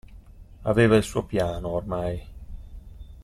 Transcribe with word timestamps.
Aveva 0.63 0.95
il 0.95 1.03
suo 1.03 1.25
piano, 1.25 1.67
ormai. 1.73 2.25